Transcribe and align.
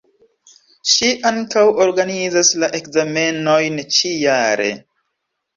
Ŝi 0.93 1.09
ankaŭ 1.31 1.65
organizas 1.85 2.51
la 2.63 2.71
ekzamenojn 2.79 3.79
ĉi 3.99 4.15
jare. 4.27 4.71